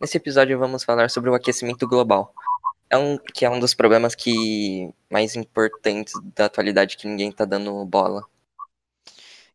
[0.00, 2.32] Nesse episódio vamos falar sobre o aquecimento global.
[2.88, 7.44] É um, que é um dos problemas que mais importantes da atualidade que ninguém tá
[7.44, 8.24] dando bola.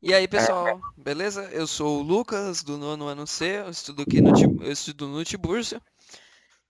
[0.02, 1.44] E aí, pessoal, beleza?
[1.52, 4.32] Eu sou o Lucas, do nono ano C, eu estudo aqui no,
[4.64, 5.80] eu estudo no Tiburcio.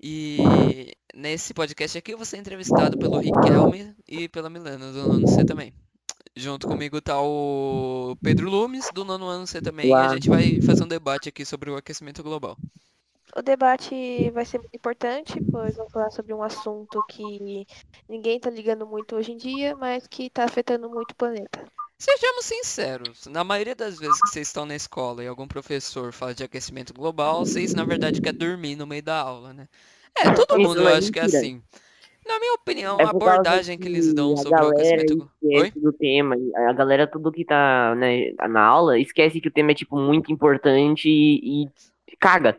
[0.03, 5.27] E nesse podcast aqui eu vou ser entrevistado pelo Riquelme e pela Milena, do nono
[5.27, 5.73] C também.
[6.35, 10.13] Junto comigo tá o Pedro Lumes, do nono ano C também, e a Olá.
[10.13, 12.57] gente vai fazer um debate aqui sobre o aquecimento global.
[13.35, 17.65] O debate vai ser muito importante, pois vamos falar sobre um assunto que
[18.07, 21.65] ninguém tá ligando muito hoje em dia, mas que tá afetando muito o planeta.
[21.97, 26.33] Sejamos sinceros, na maioria das vezes que vocês estão na escola e algum professor fala
[26.33, 29.67] de aquecimento global, vocês na verdade querem dormir no meio da aula, né?
[30.17, 31.61] É, todo Isso mundo eu é acho que é assim.
[32.27, 35.31] Na minha opinião, É a abordagem que eles dão sobre o aquecimento.
[35.43, 36.35] Esquece do tema.
[36.69, 40.31] A galera, tudo que tá né, na aula, esquece que o tema é, tipo, muito
[40.31, 42.57] importante e, e caga.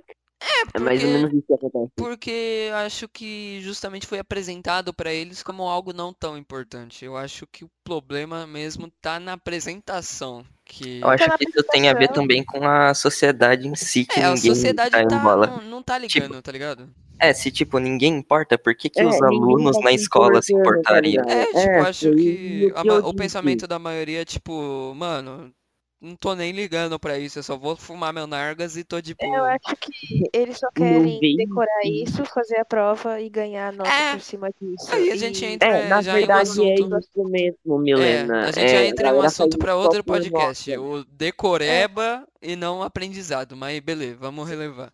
[0.75, 1.93] É mais ou porque- menos isso que acontece.
[1.97, 7.05] Porque acho que justamente foi apresentado para eles como algo não tão importante.
[7.05, 10.45] Eu acho que o problema mesmo tá na apresentação.
[10.65, 14.05] Que Eu acho na que isso tem a ver também com a sociedade em si,
[14.05, 15.47] que é, a ninguém sociedade tá em tá, bola.
[15.47, 16.89] não, não tá ligando, tá ligado?
[17.19, 20.53] É, se tipo, ninguém importa, por que, que É, os alunos tá na escola se
[20.53, 21.25] tá importariam?
[21.29, 25.53] É, tipo, É, acho que a que eu o pensamento da maioria é tipo, mano,
[26.03, 29.14] não tô nem ligando pra isso, eu só vou fumar meu Nargas e tô de
[29.19, 29.53] Eu boa.
[29.55, 34.12] acho que eles só querem decorar isso, fazer a prova e ganhar nota É.
[34.12, 34.92] por cima disso.
[34.92, 36.98] Aí a gente entra É, na já em um verdade é assunto.
[36.98, 38.41] isso mesmo, É, Milena.
[38.48, 42.83] a gente já É, entra em um assunto só outro podcast, o decoreba e não
[42.83, 44.92] aprendizado, mas beleza, vamos relevar.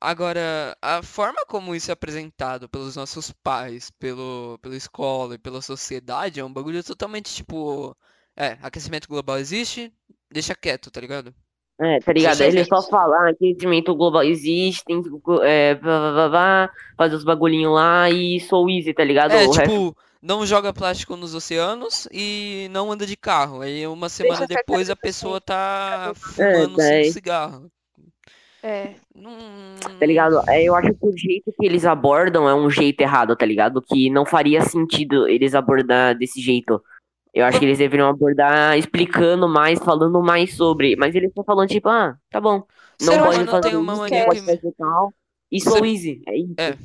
[0.00, 5.60] Agora, a forma como isso é apresentado pelos nossos pais, pelo, pela escola e pela
[5.60, 7.94] sociedade é um bagulho totalmente tipo,
[8.40, 9.92] é, aquecimento global existe,
[10.30, 11.34] deixa quieto, tá ligado?
[11.80, 12.38] É, tá ligado?
[12.38, 15.10] Deixa Ele só fala ah, aquecimento global existe, tem que
[15.42, 19.32] é, blá, blá, blá, fazer os bagulhinhos lá e sou easy, tá ligado?
[19.32, 23.62] É, O resto tipo, não joga plástico nos oceanos e não anda de carro.
[23.62, 27.68] Aí uma semana Deixa depois a pessoa tá É, fumando daí- cinco cigarros.
[28.62, 29.32] É, Não...
[29.98, 30.38] Tá ligado?
[30.46, 33.80] É, Eu acho que o jeito que eles abordam é um jeito errado, tá ligado?
[33.80, 36.82] Que não faria sentido eles abordar desse jeito.
[37.32, 40.96] Eu acho que eles deveriam abordar explicando mais, falando mais sobre.
[40.96, 42.64] Mas eles estão falando, tipo, ah, tá bom.
[43.00, 45.14] Não Ser pode humano fazer tem uma isso, mania pode fazer tal.
[45.50, 46.22] E Ser- sou easy.
[46.26, 46.54] É isso.
[46.58, 46.76] É.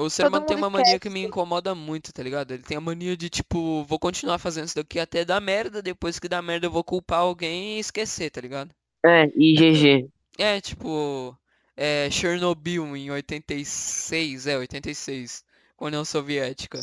[0.00, 2.52] O ser Todo humano tem uma mania que me incomoda muito, tá ligado?
[2.52, 6.20] Ele tem a mania de, tipo, vou continuar fazendo isso daqui até dar merda, depois
[6.20, 8.70] que dar merda eu vou culpar alguém e esquecer, tá ligado?
[9.04, 10.08] É, e GG.
[10.38, 11.36] É, tipo,
[11.76, 15.44] é, Chernobyl em 86, é, 86,
[15.76, 16.80] com a União Soviética.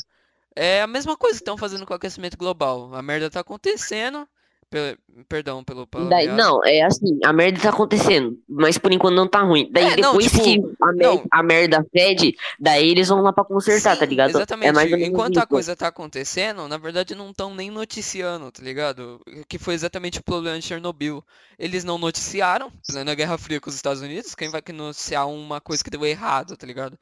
[0.56, 2.94] É a mesma coisa que estão fazendo com o aquecimento global.
[2.94, 4.28] A merda tá acontecendo,
[4.70, 9.28] pe- perdão pelo Daí, não, é assim, a merda tá acontecendo, mas por enquanto não
[9.28, 9.70] tá ruim.
[9.72, 11.24] Daí É, não, depois tipo, que a, mer- não.
[11.32, 14.30] a merda fede, daí eles vão lá pra consertar, tá Sim, ligado?
[14.30, 14.68] Exatamente.
[14.68, 18.64] É ou menos Enquanto a coisa tá acontecendo, na verdade não estão nem noticiando, tá
[18.64, 19.20] ligado?
[19.48, 21.24] Que foi exatamente o problema de Chernobyl.
[21.60, 25.60] Eles não noticiaram, plena Guerra Fria com os Estados Unidos, quem vai que noticiar uma
[25.62, 26.98] coisa que deu errado, tá ligado?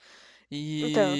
[0.55, 1.13] E Então.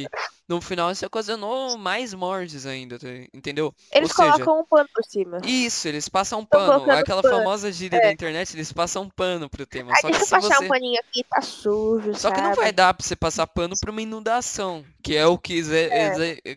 [0.47, 3.73] no final isso ocasionou mais mortes ainda, tá- entendeu?
[3.91, 5.39] eles Ou seja, colocam um pano por cima.
[5.44, 6.91] Isso, eles passam um pano.
[6.91, 7.38] Aquela pano.
[7.38, 8.01] famosa gíria É.
[8.01, 9.91] da internet, eles passam um pano pro tema.
[9.95, 10.66] Aí Só que deixa eu se passar você...
[10.66, 12.57] um paninho aqui, tá sujo, Só que não sabe?
[12.57, 15.89] vai dar pra você passar pano pra uma inundação, que é o que, exe-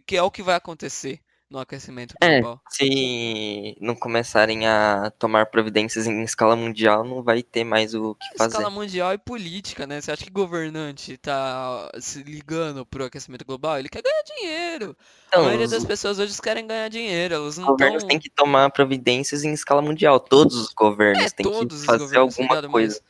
[0.07, 1.19] que é o que vai acontecer
[1.51, 2.41] no aquecimento É.
[2.41, 2.61] global.
[2.71, 8.27] Se não começarem a tomar providências em escala mundial, não vai ter mais o que
[8.37, 8.51] fazer.
[8.55, 10.01] Escala mundial e política, né?
[10.01, 13.79] Você acha que governante tá se ligando pro aquecimento global?
[13.79, 14.97] Ele quer ganhar dinheiro.
[15.33, 18.09] A Então, maioria os das pessoas hoje querem ganhar dinheiro, elas não governos estão.
[18.09, 20.19] têm que tomar providências em escala mundial.
[20.21, 23.01] Todos os governos É, têm que fazer alguma coisa.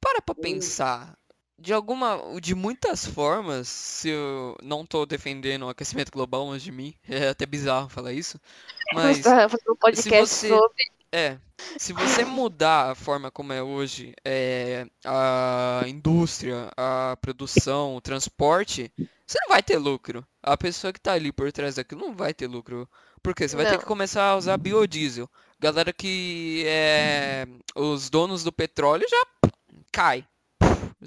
[0.00, 1.16] Para pra pensar.
[1.58, 6.72] De alguma, de muitas formas, se eu não tô defendendo o aquecimento global longe de
[6.72, 8.38] mim, é até bizarro falar isso,
[8.92, 10.96] mas fazendo um podcast você- sobre.
[11.12, 11.38] É,
[11.78, 18.92] se você mudar a forma como é hoje, é, a indústria, a produção, o transporte,
[19.26, 20.26] você não vai ter lucro.
[20.42, 22.86] A pessoa que tá ali por trás daquilo não vai ter lucro.
[23.22, 23.48] Por quê?
[23.48, 23.78] Você vai ter Não.
[23.78, 25.30] que começar a usar biodiesel.
[25.58, 29.50] Galera que é os donos do petróleo já
[29.90, 30.26] cai.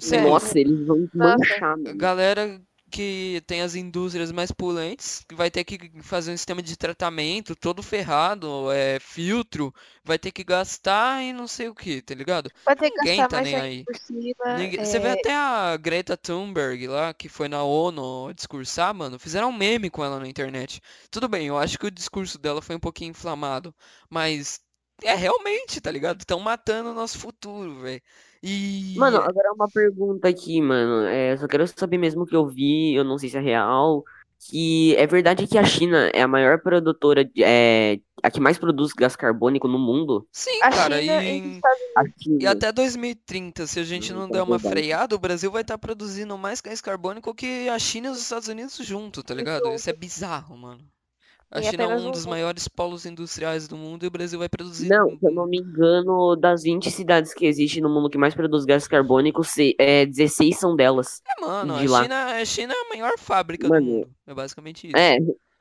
[0.00, 0.22] Sem É.
[0.22, 1.96] Nossa, eles vão manchar, mano.
[1.96, 2.60] Galera
[2.90, 7.54] que tem as indústrias mais poluentes, que vai ter que fazer um sistema de tratamento
[7.54, 12.50] todo ferrado, é, filtro, vai ter que gastar e não sei o que, tá ligado?
[12.64, 13.84] Vai ter que Ninguém gastar tá mais nem aí.
[13.94, 14.58] cima.
[14.58, 19.20] Ninguém- Você vê é, até a Greta Thunberg lá, que foi na ONU discursar, mano,
[19.20, 20.80] fizeram um meme com ela na internet.
[21.12, 23.72] Tudo bem, eu acho que o discurso dela foi um pouquinho inflamado,
[24.08, 24.60] mas
[25.02, 26.20] É, realmente, tá ligado?
[26.20, 28.02] Estão matando o nosso futuro, velho.
[28.42, 28.94] E.
[28.96, 31.06] Mano, agora uma pergunta aqui, mano.
[31.06, 34.04] É, eu só quero saber mesmo que eu vi, eu não sei se é real,
[34.38, 38.58] que é verdade que a China é a maior produtora, de, é, a que mais
[38.58, 40.26] produz gás carbônico no mundo?
[40.32, 41.60] Sim, A cara, China e, e
[41.96, 42.04] A
[42.38, 44.74] e até 2030, se a gente Hum, não é der uma verdade.
[44.80, 48.48] freada, o Brasil vai estar produzindo mais gás carbônico que a China e os Estados
[48.48, 49.72] Unidos junto, tá ligado?
[49.74, 50.84] Isso é bizarro, mano.
[51.50, 54.48] A China é um um dos maiores polos industriais do mundo e o Brasil vai
[54.48, 54.88] produzir.
[54.88, 58.34] Não, se eu não me engano, das 20 cidades que existem no mundo que mais
[58.34, 61.20] produz gás carbônico, se- é, 16 são delas.
[61.26, 62.02] É, mano, de a lá.
[62.04, 64.08] China, a China é a maior fábrica do Mano, mundo.
[64.28, 64.96] É basicamente isso.
[64.96, 65.16] É,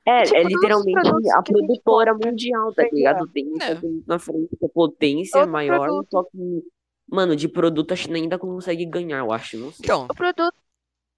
[0.06, 3.27] é, Tipo, é literalmente a produtora mundial, tá ligado?
[3.27, 3.77] Tem É.
[4.07, 6.07] na frente que a potência Todo maior, produto.
[6.12, 6.63] só que,
[7.12, 9.83] mano, de produto a China ainda consegue ganhar, eu acho, não sei.
[9.86, 10.53] Então, O produto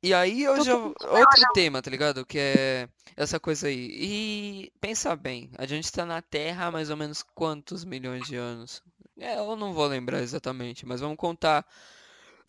[0.03, 0.77] E aí eu já.
[0.77, 2.25] muito Outro tema, tá ligado?
[2.25, 3.89] Que é essa coisa aí.
[3.91, 8.35] E pensa bem, a gente tá na Terra há mais ou menos quantos milhões de
[8.35, 8.81] anos?
[9.19, 11.65] É, eu não vou lembrar exatamente, mas vamos contar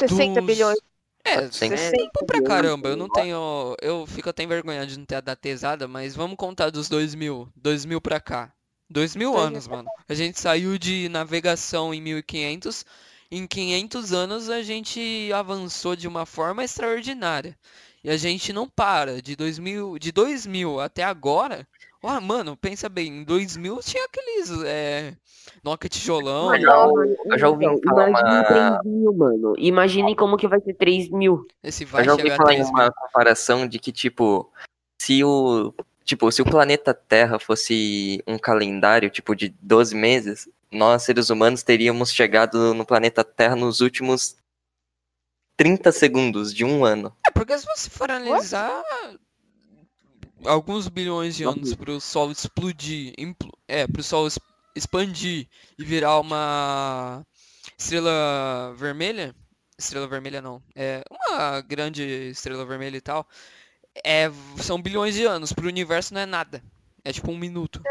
[0.01, 0.47] 60 dos.
[0.47, 0.79] bilhões.
[1.25, 1.73] É, Sim.
[1.73, 2.89] é 60 tempo pra caramba.
[2.89, 3.77] Eu não tenho.
[3.81, 7.49] Eu fico até envergonhado de não ter a data exata, mas vamos contar dos 2000.
[7.55, 8.53] 2000 pra cá.
[8.89, 9.89] 2000 2000 anos, mano.
[10.09, 12.85] A gente saiu de navegação em 1500.
[13.35, 17.57] Em 500 anos a gente avançou de uma forma extraordinária.
[18.05, 19.23] E a gente não para.
[19.23, 21.67] De 2000, de 2000 até agora.
[22.03, 23.21] Ó, mano, pensa bem.
[23.21, 24.51] Em 2000 tinha aqueles.
[24.67, 25.15] É,
[25.65, 26.47] Nokia tijolão.
[26.47, 26.87] Mano, já-
[27.33, 29.55] eu já ouvi então, falar imagine uma- 3 mil, mano.
[29.57, 31.47] Imagine como que vai ser 3 mil.
[31.63, 34.53] Esse vai Eu já ouvi falar em 3 uma comparação de que, tipo,
[35.01, 35.73] se o.
[36.05, 41.63] Tipo, se o planeta Terra fosse um calendário, tipo, de 12 meses, nós, seres humanos,
[41.63, 44.37] teríamos chegado no planeta Terra nos últimos
[45.57, 47.15] 30 segundos de um ano.
[47.27, 48.83] É, porque se você for analisar
[50.45, 54.39] alguns bilhões de anos para o Sol explodir, impl- é, para o Sol es-
[54.75, 55.47] expandir
[55.79, 57.25] e virar uma
[57.79, 59.35] estrela vermelha,
[59.79, 63.27] estrela vermelha não, é uma grande estrela vermelha e tal,
[64.05, 64.29] é,
[64.63, 66.63] são bilhões de anos, para o universo não é nada,
[67.05, 67.83] é tipo um minuto,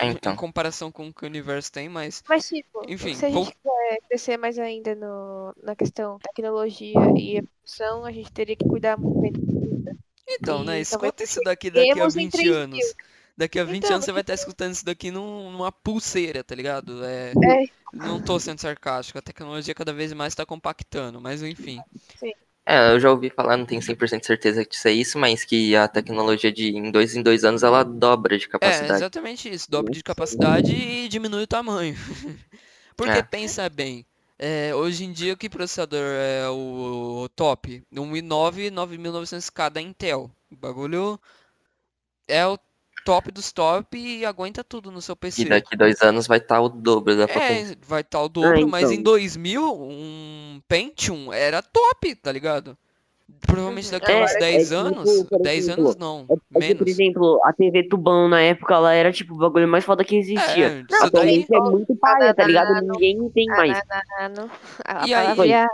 [0.00, 0.36] É, em então.
[0.36, 3.52] comparação com o que o universo tem, mas Mas, tipo, Enfim, se a vou- gente
[3.56, 8.96] quiser crescer mais ainda no, na questão tecnologia e evolução, a gente teria que cuidar
[8.96, 9.98] muito bem planeta.
[10.28, 10.78] Então, né?
[10.78, 12.94] E Escuta talvez isso daqui daqui a cheguemos em 20 3 anos.
[12.94, 12.94] mil.
[13.36, 16.54] Daqui a 20 Então, anos você vai estar escutando isso daqui num- numa pulseira, tá
[16.54, 17.04] ligado?
[17.04, 21.84] É, É, não tô sendo sarcástico, a tecnologia cada vez mais tá compactando, mas enfim.
[22.70, 25.74] É, eu já ouvi falar, não tenho 100% certeza que isso é isso, mas que
[25.74, 28.92] a tecnologia de em dois em dois anos ela dobra de É, capacidade.
[28.96, 29.70] exatamente isso.
[29.70, 31.96] Dobra de capacidade e diminui o tamanho.
[32.94, 33.22] Porque É.
[33.22, 34.04] pensa bem,
[34.38, 37.82] é, hoje em dia que processador é o, o top?
[37.90, 40.30] Um i9 9900K da Intel.
[40.50, 41.18] O bagulho
[42.26, 42.58] é o
[43.08, 45.42] top dos top e aguenta tudo no seu PC.
[45.42, 47.72] E daqui dois anos vai estar o dobro da potência.
[47.72, 49.04] É, vai estar o dobro, mas em então.
[49.04, 52.76] 2000, um Pentium era top, tá ligado?
[53.46, 56.32] Provavelmente daqui a É, uns é 10 tipo, anos, por 10 exemplo, anos não, É,
[56.32, 56.88] é que, por menos.
[56.88, 60.66] exemplo, a TV Tubão na época, ela era tipo o bagulho mais foda que existia.
[60.66, 62.82] É, isso daí, é muito paia, tá ligado?
[62.82, 63.78] Ninguém tem mais.
[64.18, 64.50] banano.
[64.84, 65.66] A E aí?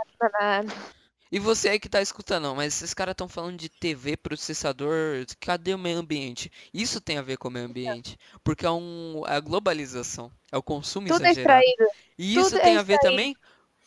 [1.35, 5.73] E você aí que tá escutando, mas esses caras estão falando de TV, processador, cadê
[5.73, 6.49] o meio ambiente?
[6.73, 10.57] Isso tem a ver com o meio ambiente, porque é, um, é a globalização, é
[10.57, 11.63] o consumo Tudo é exagerado.
[12.17, 13.35] E isso Tudo tem é a ver também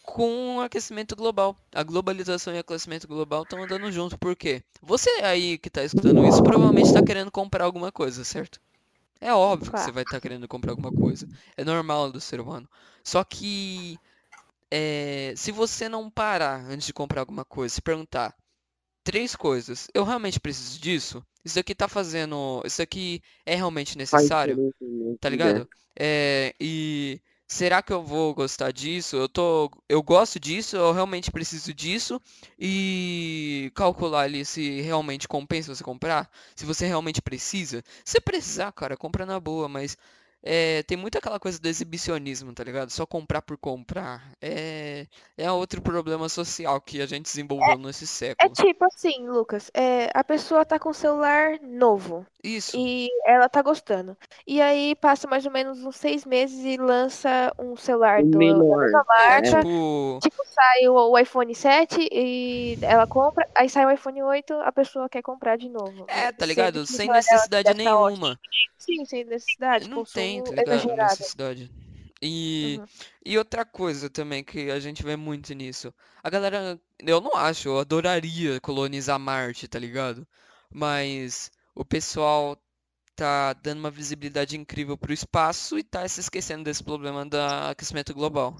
[0.03, 1.57] com o aquecimento global.
[1.73, 4.19] A globalização e o aquecimento global estão andando junto.
[4.19, 4.63] Por quê?
[4.83, 8.61] Você aí que está escutando isso provavelmente está querendo comprar alguma coisa, certo?
[9.21, 9.87] É óbvio que Claro.
[9.87, 11.29] você vai estar querendo comprar alguma coisa.
[11.57, 12.69] É normal do ser humano.
[13.03, 13.99] Só que
[14.71, 18.35] é, se você não parar antes de comprar alguma coisa, se perguntar
[19.03, 21.25] três coisas, eu realmente preciso disso?
[21.45, 22.63] Isso aqui tá fazendo.
[22.65, 24.73] Isso aqui é realmente necessário?
[25.21, 25.45] Tá vida.
[25.45, 25.69] ligado?
[25.99, 29.17] É, e será que eu vou gostar disso?
[29.17, 32.21] Eu tô, eu gosto disso, eu realmente preciso disso
[32.59, 37.83] e calcular ali se realmente compensa você comprar, se você realmente precisa.
[38.05, 39.97] Se precisar, cara, compra na boa, mas
[40.51, 42.91] é, tem muito aquela coisa do exibicionismo, tá ligado?
[42.91, 44.33] Só comprar por comprar.
[44.41, 48.53] É, é outro problema social que a gente desenvolveu nesse É século.
[48.55, 52.77] tipo assim, Lucas, é, a pessoa tá com um celular novo Isso.
[52.79, 54.17] e ela tá gostando.
[54.47, 58.39] E aí passa mais ou menos uns seis meses e lança um celular do, da
[58.39, 58.79] Menor.
[58.85, 59.05] mesma É,
[59.43, 59.59] marca.
[59.61, 64.55] tipo, Tipo, sai o, o iPhone 7 e ela compra, aí sai o iPhone 8,
[64.55, 66.07] a pessoa quer comprar de novo.
[66.09, 66.87] é, tá ligado?
[66.87, 68.39] Sem necessidade tá nenhuma.
[68.79, 69.89] Sim, sem necessidade.
[69.91, 70.75] Não tem, tá ligado?
[70.75, 71.11] exagerado.
[71.11, 71.71] Necessidade.
[72.21, 72.87] E, Uhum.
[73.25, 75.95] e outra coisa também que a gente vê muito nisso.
[76.23, 80.27] A galera, eu não acho, eu adoraria colonizar Marte, tá ligado?
[80.73, 82.57] Mas o pessoal
[83.15, 87.37] tá dando uma visibilidade incrível pro espaço e tá se esquecendo desse problema do
[87.71, 88.57] aquecimento global.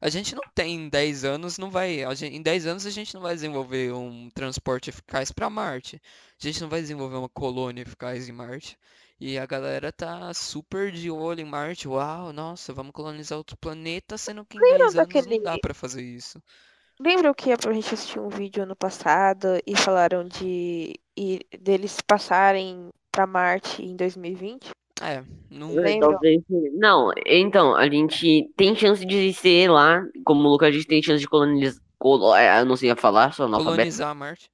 [0.00, 2.04] A gente não tem em 10 anos, não vai.
[2.04, 6.00] a gen- em 10 anos a gente não vai desenvolver um transporte eficaz para Marte.
[6.40, 8.76] A gente não vai desenvolver uma colônia eficaz em Marte.
[9.20, 11.88] E a galera tá super de olho em Marte.
[11.88, 15.58] Uau, nossa, vamos colonizar outro planeta, sendo que em Lembra 10 anos daquele- não dá
[15.58, 16.40] pra fazer isso.
[17.00, 22.88] Lembra que a gente assistiu um vídeo ano passado e falaram de e deles passarem
[23.10, 24.70] pra Marte em 2020?
[25.00, 25.70] É, não.
[25.72, 26.10] Eu- Lembram?
[26.12, 26.42] Talvez-
[26.74, 31.20] Não, então, a gente tem chance de ser lá, como o Lucas disse, tem chance
[31.20, 31.80] de colonizar.
[31.98, 32.34] Colo...
[32.34, 33.76] é, Eu não sei falar, sou analfabeto.
[33.76, 34.48] Colonizar Marte.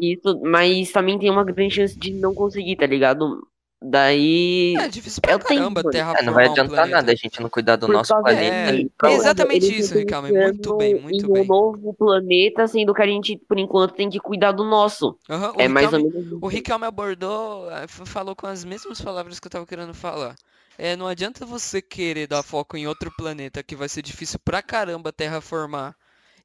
[0.00, 3.46] Isso, mas também tem uma grande chance de não conseguir, tá ligado?
[3.82, 4.76] Daí.
[4.76, 6.96] É difícil pra Eu tenho, caramba terraformar É, não vai um adiantar planeta.
[6.96, 8.44] nada a gente não cuidar do Por nosso planeta.
[8.44, 9.14] É, pronto.
[9.14, 11.42] exatamente Eles isso, Ricardo, muito bem, muito em bem.
[11.42, 15.18] um novo planeta, sendo que a gente, por enquanto, tem que cuidar do nosso.
[15.56, 16.38] O É mais ou menos.
[16.42, 20.36] O Riquelme abordou, eh, falou com as mesmas palavras que eu tava querendo falar.
[20.76, 24.62] É, não adianta você querer dar foco em outro planeta que vai ser difícil pra
[24.62, 25.94] caramba terraformar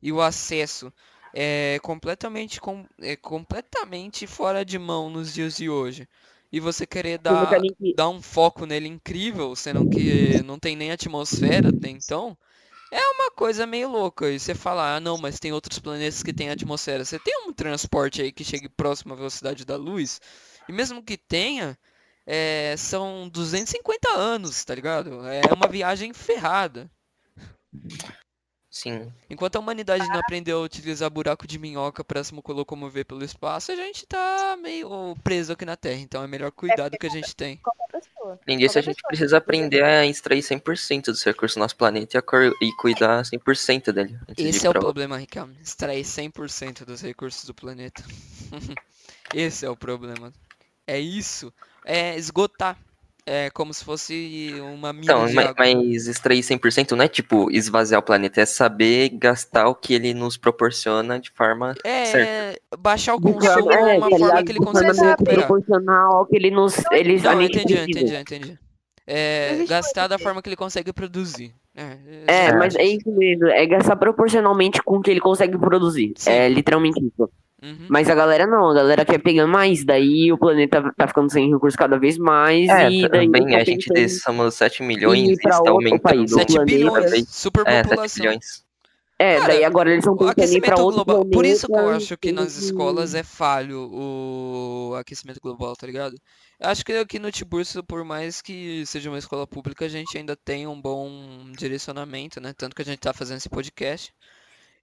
[0.01, 0.91] e o acesso
[1.33, 6.07] é completamente, com, é completamente fora de mão nos dias de hoje.
[6.51, 7.51] E você querer dar,
[7.95, 12.37] dar um foco nele incrível, sendo que não tem nem atmosfera até então,
[12.91, 14.29] é uma coisa meio louca.
[14.29, 17.03] E você fala, ah não, mas tem outros planetas que têm atmosfera.
[17.03, 20.21] Você tem um transporte aí que chegue próximo à velocidade da luz,
[20.69, 21.77] e mesmo que tenha,
[22.25, 25.27] é, são 250 anos, tá ligado?
[25.27, 26.89] É uma viagem ferrada.
[28.75, 29.09] Sim.
[29.29, 33.71] Enquanto a humanidade não aprendeu a utilizar buraco de minhoca para se locomover pelo espaço,
[33.71, 36.01] a gente tá meio preso aqui na Terra.
[36.01, 37.57] Então é melhor cuidar do que a gente tem.
[38.45, 42.65] Além disso, a gente precisa aprender a extrair 100% dos recursos do nosso planeta e,
[42.65, 44.19] e cuidar 100% dele.
[44.37, 45.55] Esse é o problema, Ricardo.
[45.63, 48.03] Extrair 100% dos recursos do planeta.
[49.33, 50.33] Esse é o problema.
[50.85, 51.53] É isso.
[51.85, 52.77] É esgotar.
[53.27, 55.55] É como se fosse uma mina Então, de ma- água.
[55.57, 60.13] mas extrair 100% não é tipo esvaziar o planeta, é saber gastar o que ele
[60.13, 62.29] nos proporciona de forma É, certa.
[62.31, 65.47] é, baixar o consumo forma- de é, uma tá forma que ele consegue recuperar.
[65.47, 66.75] proporcional ao que ele nos.
[66.91, 68.59] Eles, a Não, entendi, entendi, entendi.
[69.07, 71.51] É, Existe gastar da forma que ele consegue produzir.
[71.75, 72.53] É, É, É.
[72.53, 73.47] mas é isso mesmo.
[73.47, 76.13] É gastar proporcionalmente com o que ele consegue produzir.
[76.15, 76.29] Sim.
[76.31, 77.29] É literalmente isso.
[77.65, 77.87] Uhum.
[77.89, 79.83] Mas a galera não, a galera quer pegar mais.
[79.83, 82.69] Daí o planeta tá ficando sem recursos cada vez mais.
[82.69, 86.01] É, e daí também tá a gente somos 7 milhões e está aumentando.
[86.01, 87.05] país, o 7 planeta, bilhões.
[87.05, 88.23] É, 7 superpopulação.
[88.23, 88.65] bilhões.
[89.17, 91.25] É, Cara, daí agora eles estão O pensando em ir pra aquecimento outro global.
[91.25, 95.87] Por isso que eu planeta, acho que nas escolas é falho o aquecimento global, tá
[95.87, 96.15] ligado?
[96.59, 100.17] Eu acho que aqui no Tiburcio, por mais que seja uma escola pública, a gente
[100.17, 101.09] ainda tem um bom
[101.57, 102.53] direcionamento, né?
[102.55, 104.13] Tanto que a gente tá fazendo esse podcast.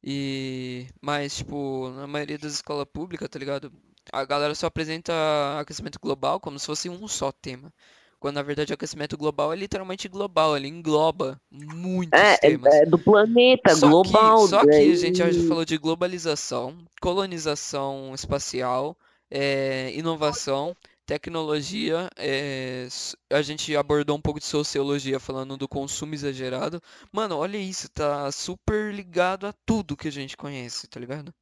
[0.05, 3.73] E mas tipo, na maioria das escolas públicas, tá ligado?
[4.13, 5.13] A galera só apresenta
[5.61, 7.73] aquecimento global como se fosse um só tema.
[8.19, 12.75] Quando na verdade o aquecimento global é literalmente global, ele engloba muitos É, temas.
[12.75, 14.43] é, é do planeta, Só global.
[14.45, 18.97] que, só que daí- a gente já falou de globalização, colonização espacial,
[19.31, 22.89] é, inovação, tecnologia, é,
[23.31, 26.81] a gente abordou um pouco de sociologia falando do consumo exagerado.
[27.13, 31.35] Mano, olha isso, tá super ligado a tudo que a gente conhece, tá ligado?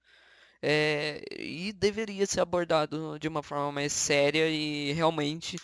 [0.62, 5.58] É, e deveria ser abordado de uma forma mais séria e realmente,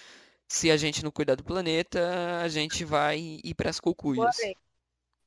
[0.49, 4.37] se a gente não cuidar do planeta, a gente vai ir pras cucuias.
[4.37, 4.57] Porém.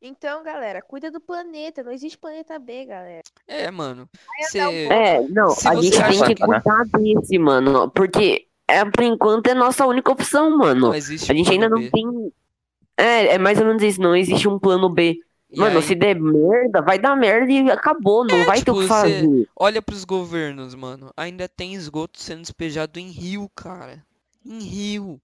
[0.01, 1.83] Então, galera, cuida do planeta.
[1.83, 3.21] Não existe planeta B, galera.
[3.45, 4.09] É, mano.
[4.49, 4.59] Cê...
[4.59, 6.61] É, não, Se a gente tem que né?
[6.61, 7.91] cuidar desse, mano.
[7.91, 10.87] Porque, é, por enquanto, é nossa única opção, mano.
[10.87, 11.91] Não existe A gente ainda plano não B.
[11.91, 12.33] tem.
[12.97, 15.19] É, é mais ou menos isso, não existe um plano B.
[15.51, 18.71] E Mano, aí, se der merda, vai dar merda e acabou, não É, vai ter
[18.71, 19.31] o tipo, que fazer.
[19.55, 21.11] olha pros governos, mano.
[21.17, 24.05] Ainda tem esgoto sendo despejado em rio, cara.
[24.45, 25.21] Em rio.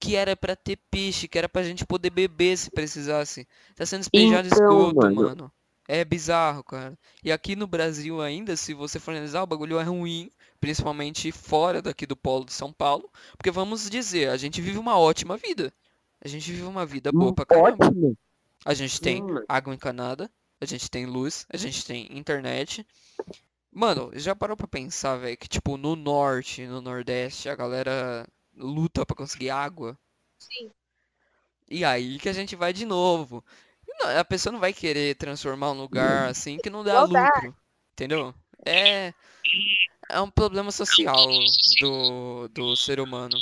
[0.00, 3.46] Que era pra ter peixe, que era pra gente poder beber se precisasse.
[3.74, 5.14] Tá sendo despejado Então, esgoto, mano.
[5.14, 5.52] mano.
[5.88, 6.98] É bizarro, cara.
[7.24, 11.80] E aqui no Brasil ainda, se você for analisar, o bagulho é ruim, principalmente fora
[11.82, 15.72] daqui do polo de São Paulo, porque vamos dizer, a gente vive uma ótima vida.
[16.20, 17.86] A gente vive uma vida boa pra caramba.
[17.86, 18.16] Ótimo.
[18.64, 19.44] A gente tem mano.
[19.48, 22.84] água encanada, a gente tem luz, a gente tem internet.
[23.70, 29.04] Mano, já parou pra pensar, velho, que tipo no norte, no nordeste, a galera luta
[29.04, 29.96] pra conseguir água?
[30.38, 30.70] Sim.
[31.68, 33.44] E aí que a gente vai de novo.
[34.00, 37.24] Não, A pessoa não vai querer transformar um lugar assim que não dá Não dá.
[37.26, 37.56] lucro,
[37.92, 38.34] entendeu?
[38.64, 39.12] É
[40.08, 41.26] é um problema social
[41.80, 43.36] do, do ser humano.